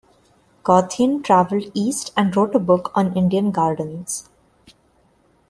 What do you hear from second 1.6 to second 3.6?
east and wrote a book on Indian